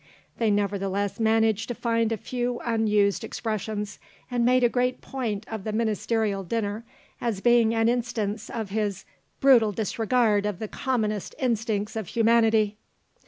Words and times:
They 0.39 0.49
nevertheless 0.49 1.19
managed 1.19 1.67
to 1.67 1.75
find 1.75 2.11
a 2.11 2.17
few 2.17 2.59
unused 2.65 3.23
expressions, 3.23 3.99
and 4.31 4.43
made 4.43 4.63
a 4.63 4.67
great 4.67 4.99
point 4.99 5.45
of 5.47 5.63
the 5.63 5.71
Ministerial 5.71 6.43
dinner 6.43 6.83
as 7.21 7.39
being 7.39 7.75
an 7.75 7.87
instance 7.87 8.49
of 8.49 8.71
his 8.71 9.05
"brutal 9.41 9.71
disregard 9.71 10.47
of 10.47 10.57
the 10.57 10.67
commonest 10.67 11.35
instincts 11.37 11.95
of 11.95 12.07
humanity." 12.07 12.77